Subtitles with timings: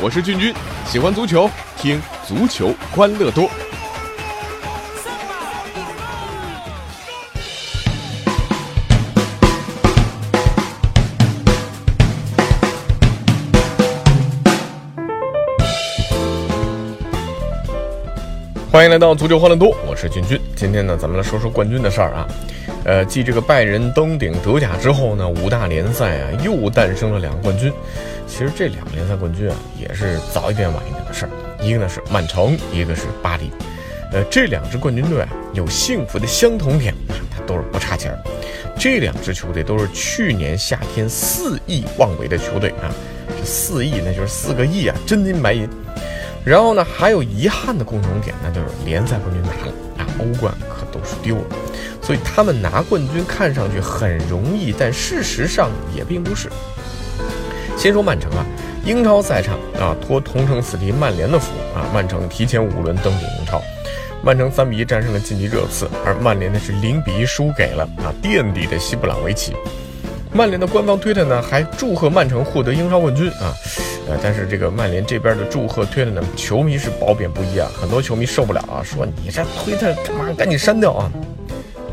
[0.00, 0.54] 我是俊俊，
[0.86, 3.50] 喜欢足球，听足球欢乐多。
[18.78, 20.40] 欢迎来到足球欢乐多，我是君君。
[20.54, 22.28] 今天呢，咱们来说说冠军的事儿啊。
[22.84, 27.72] 呃，继这个拜仁登顶德甲之后呢，五大联赛啊又诞生了两个冠军。
[28.28, 31.30] 其实这两个联赛冠军啊，也是早一点晚一点的事儿。
[31.60, 33.50] 一个呢是曼城，一个是巴黎。
[34.12, 38.18] 呃，这两支冠军队啊，有幸福的相同点啊，它都是不差钱儿。
[38.78, 42.94] 这两支球队都是去年夏天四亿妄为的球队啊，
[43.26, 45.68] 这四亿那就是四个亿啊，真金白银。
[46.48, 51.44] 然后呢，还有遗憾的共同点，那就是联赛冠军拿了啊，欧冠可都是丢了。
[52.00, 56.48] 所以他们拿冠军看上去很容易，但事实上也并不是。
[57.76, 58.46] 先说曼城啊，
[58.82, 63.60] 英超赛场啊，托同城死敌曼联的福啊，曼城提前五轮登顶英超。
[64.24, 69.54] 曼城三比一战胜了晋级热刺，而曼联呢是零比一输给了啊垫底的西布朗维奇。
[70.32, 73.52] 曼联的官方推特呢还祝贺曼城获得英超冠军啊。
[74.08, 80.32] 呃，但是这个曼联这边的祝贺推了呢，球迷是褒贬不一啊，很多球迷受不了啊，说你这推特干嘛？
[80.36, 81.12] 赶紧删掉啊！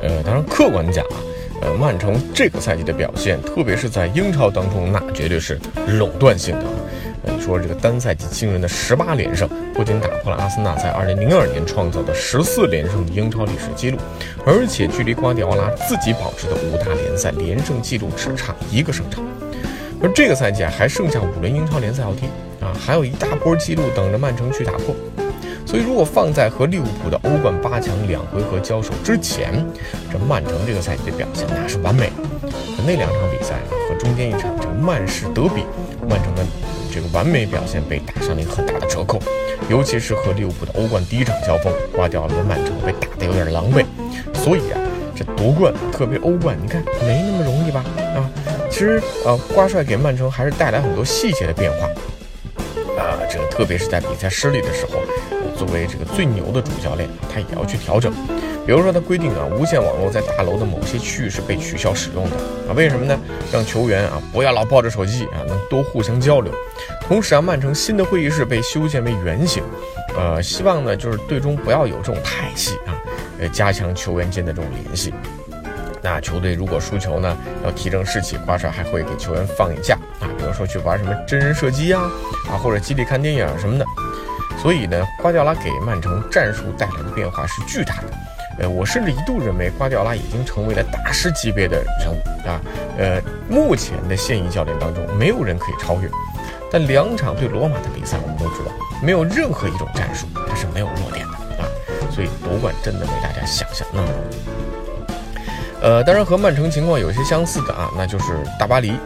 [0.02, 1.18] 呃，当然客观讲啊，
[1.62, 5.60] 呃，曼城这个赛季的表现，特别是在英超当中，那绝对是
[6.00, 6.66] 垄断性的。
[7.26, 13.98] 呃，你说这个单赛季惊人的十八连胜，不仅打破了阿森纳在二零零二年创造的十四连胜的英超历史记录，
[14.46, 19.22] 而且距离瓜迪奥拉自己保持的五大联赛连胜记录只差一个胜场。
[20.06, 22.28] 而这个赛季啊，还剩下五轮英超联赛要踢
[22.62, 24.96] 啊，还有一大波记录等着曼城去打破。
[25.66, 29.66] 所以，如果放在和利物浦的欧冠八强两回合交手之前，
[30.12, 32.12] 这曼城这个赛季的表现那是完美。
[32.40, 35.66] 可那两场比赛呢，和中间一场这个曼市德比，
[36.08, 36.46] 曼城的
[36.94, 39.20] 这个完美表现被打上了一个很大的折扣。
[39.72, 43.84] 尤其是和利物浦的欧冠第一场交锋，瓜迪奥拉的曼城被打得有点狼狈。
[44.36, 44.80] 所以啊，
[45.16, 47.84] 这夺冠，特别欧冠，你看没那么容易吧？
[48.16, 48.30] 啊。
[48.76, 51.88] 其实，呃，瓜帅给曼城还是带来很多细节的变化，
[53.02, 55.00] 啊，这个特别是在比赛失利的时候，
[55.56, 58.14] 作为这个最牛的主教练，他也要去调整。
[58.66, 62.36] 比如说，他规定啊，无线网络在大楼的某些区域是被取消使用的
[62.68, 63.18] 啊，为什么呢？
[63.50, 66.54] 让球员啊不要老抱着手机啊，能多互相交流。
[67.00, 69.64] 同时啊，曼城新的会议室被修建为圆形，
[70.18, 73.00] 呃，希望呢就是队中不要有这种太戏啊，
[73.40, 75.14] 呃，加强球员间的这种联系。
[76.06, 82.00] 那球队如果输球呢，要提振士气，瓜帅还会给球员放一假啊，比如说去玩什么真人射击呀，
[82.48, 83.86] 啊或者基地看电影什么的。
[84.62, 88.04] 所以呢，瓜迪奥拉给曼城战术带来的变化是巨大的。
[88.60, 92.62] 呃，我甚至一度认为瓜迪奥拉已经成为了大师级别的人物啊。
[93.00, 96.10] 呃，目前的现役教练当中没有人可以超越。
[96.72, 98.72] 但两场对罗马的比赛，我们都知道，
[99.02, 101.34] 没有任何一种战术它是没有弱点的
[101.64, 101.66] 啊。
[102.12, 104.85] 所以夺冠真的没大家想象那么容易。
[105.86, 108.98] 呃，当然和曼城情况有些相似的啊，那就是大巴黎。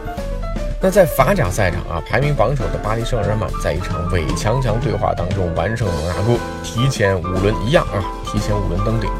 [0.80, 9.10] 那在法甲赛场啊，排名榜首的巴黎圣日耳曼在一场伪强强对话当中完胜摩纳哥，提前五轮一样啊，提前五轮登顶。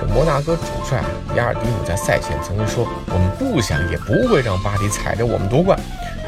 [0.00, 1.04] 这摩纳哥主帅
[1.36, 5.78] 亚尔迪姆在赛前曾经说：“我们不想也不会让巴黎踩着我们夺冠。”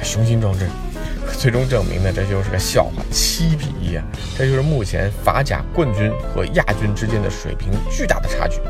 [0.05, 0.67] 雄心壮志，
[1.39, 4.05] 最终证明呢，这就是个笑话，七比一啊！
[4.37, 8.61] 这就是目前法甲冠军和亚军之间的水平巨大的差距。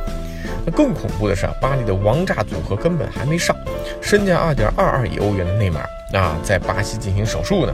[0.64, 3.56] 那更恐怖的是啊，巴黎的王炸组合根本还没上，
[4.00, 7.72] 身价二点二二亿欧元的内马尔啊，在巴西进行手术呢；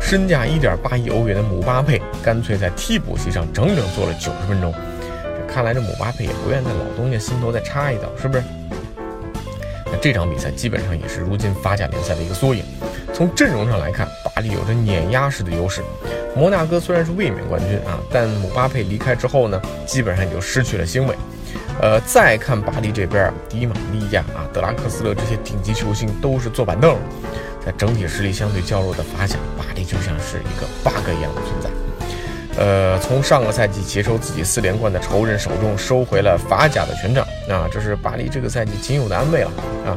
[0.00, 4.74] 身价一点八亿欧元的姆巴佩，干脆在替补席上整整坐了九十分钟。
[5.22, 8.44] 这看来这姆巴佩也不愿在老东家心头再插一刀，是不是？
[9.86, 12.64] 那这场比赛基本上也是如今法甲联赛的一个缩影。
[13.14, 15.80] 从阵容上来看，巴黎有着碾压式的优势。
[16.36, 21.16] 摩纳哥虽然是卫冕冠军啊，但姆巴佩离开之后呢，基本上也就失去了星味。
[21.80, 26.94] 呃，再看巴黎这边，迪玛利亚啊、德拉克斯勒这些顶级球星都是坐板凳，
[27.64, 31.70] 在整体实力相对较弱的法甲，巴黎就像是一个 bug 一样的存在。
[32.62, 39.50] 呃，从上个赛季接收自己四连冠的仇人手中收回了法甲的权杖，啊，这是巴黎这个赛季仅有的安慰了
[39.86, 39.96] 啊。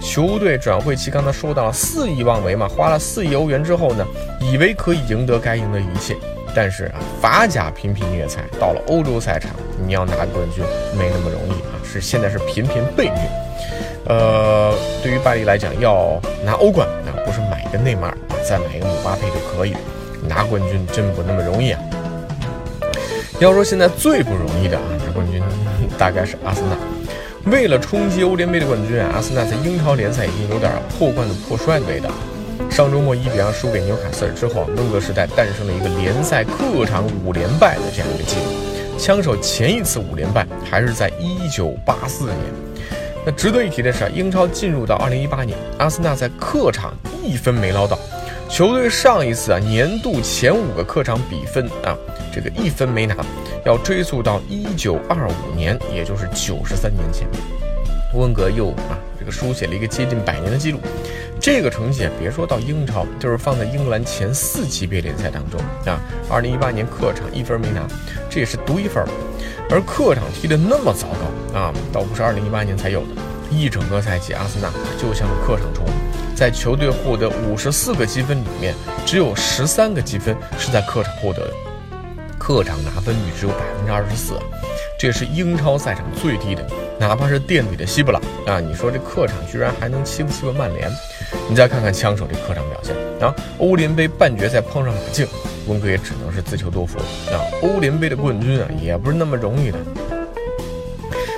[0.00, 4.06] 球队转会期刚才说到了四亿万维嘛，花了四亿欧元之后呢，
[4.40, 6.16] 以为可以赢得该赢的一切。
[6.52, 9.52] 但是啊，法甲频频虐菜，到了欧洲赛场，
[9.86, 10.64] 你要拿冠军
[10.98, 11.78] 没那么容易啊！
[11.84, 13.30] 是现在是频频被虐。
[14.06, 19.76] 呃，对于巴黎来讲，要拿欧冠，那不是买一个内马尔，再买一个姆巴佩就可以。
[20.28, 21.80] 拿冠军真不那么容易啊！
[23.40, 25.42] 要说现在最不容易的啊，拿冠军
[25.96, 26.76] 大概是阿森纳。
[27.50, 32.10] 为了冲击欧联杯的冠军啊，阿森纳在英超联赛已经有点破罐子破摔的味道。
[32.70, 38.98] 上周末一比二输给纽卡斯尔之后啊，温格时代诞生了一个联赛客场五连败的这样一个记录。
[38.98, 42.36] 枪手前一次五连败还是在一九八四年。
[43.24, 46.92] 那值得一提的是啊，英超进入到二零一八年，阿森纳在客场
[47.24, 47.98] 一分没捞到。
[48.50, 51.96] 球队上一次啊年度前五个客场比分啊，
[52.34, 53.16] 这个一分没拿，
[53.64, 57.28] 要追溯到一九二五年，也就是九十三年前。
[58.12, 60.80] 温格又啊这个书写了一个接近百年的记录。
[61.40, 67.86] 这个成绩啊，别说到英超，就是放在英格兰前四级别联赛当中啊，二零一八年客场一分没拿，
[68.28, 69.02] 这也是独一份。
[69.70, 71.06] 而客场踢得那么糟
[71.52, 73.08] 糕啊，倒不是二零一八年才有的，
[73.48, 74.68] 一整个赛季，阿森纳
[75.00, 75.86] 就像客场虫，
[76.40, 81.52] 在球队获得五十四个积分里面，只有十三个积分是在客场获得的，
[82.38, 84.32] 客场拿分率只有百分之二十四，
[84.98, 86.66] 这是英超赛场最低的。
[86.98, 90.90] 哪怕是垫底的西布朗啊，你说这客场居然还能欺负欺负曼联？
[91.46, 95.26] 你再看看枪手这客场表现啊，欧联杯半决赛碰上马竞，
[95.66, 96.98] 温格也只能是自求多福
[97.34, 97.36] 啊。
[97.60, 99.78] 欧联杯的冠军啊，也不是那么容易的。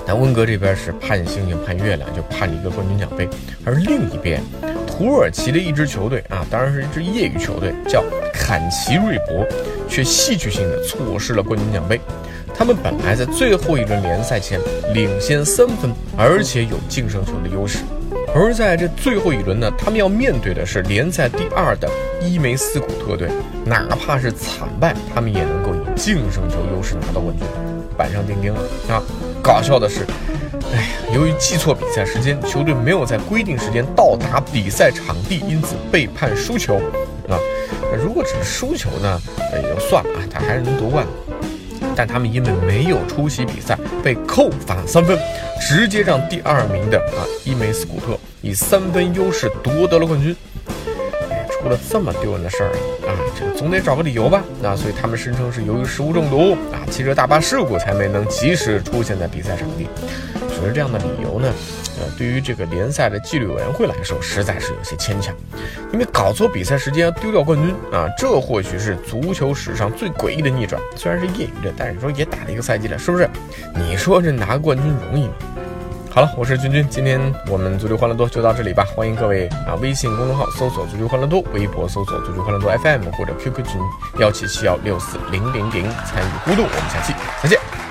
[0.06, 3.28] 那温格这边是盼星星盼月亮，就盼了一个冠军奖杯，
[3.64, 4.42] 而另一边，
[4.92, 9.46] 土耳其的一支球队啊，当然是一支业余球队，叫坎奇瑞博，
[9.88, 11.98] 却戏剧性的错失了冠军奖杯。
[12.54, 14.60] 他们本来在最后一轮联赛前
[14.92, 17.78] 领先三分，而且有净胜球的优势。
[18.34, 21.88] 而在这最后一轮呢，他们要面对的是联赛第二的
[22.20, 23.30] 伊梅斯古特队，
[23.64, 27.46] 哪怕是惨败，他们也能够以净胜球优势拿到冠军，
[27.96, 29.02] 板上钉钉了啊！
[29.42, 30.06] 搞笑的是，
[30.72, 36.76] 哎呀，由于记错比赛时间，球队没有在规定时间到达比赛场地，因此被判输球
[37.28, 37.38] 啊。
[38.02, 39.20] 如果只是输球呢，
[39.52, 41.12] 也就算了啊，他还是能夺冠的。
[41.94, 45.18] 但他们因为没有出席比赛，被扣罚三分，
[45.60, 50.34] 直接让第二名的啊伊梅斯古特以三分优势夺得了冠军。
[51.30, 52.70] 哎，出了这么丢人的事儿
[53.06, 54.42] 啊，这个总得找个理由吧？
[54.62, 59.86] 那所以他们声称是由于食物中毒啊，汽车大巴事故才没能及时出现在比赛场地。
[60.62, 61.52] 觉得这样的理由呢？
[62.00, 65.34] 呃，对于这个联赛的纪律委员会来说，实在是有些牵强，
[65.92, 70.80] 因为搞错比赛时间丢掉冠军啊，这或许是足球史上最诡异的逆转。
[70.96, 73.28] 虽然是业余的，但是说也打了一个赛季了，是不是？
[73.74, 75.34] 你说这拿冠军容易吗？
[76.10, 78.86] 好了，我是君君，今天我们足球欢乐多就到这里吧。
[78.96, 83.80] 欢迎各位啊，微信公众号搜索足球欢乐多，微博搜索足球欢乐多 FM 或者 QQ 群
[84.18, 86.64] 幺七七幺六四零零零参与互动。
[86.64, 87.12] 我们下期
[87.42, 87.81] 再见。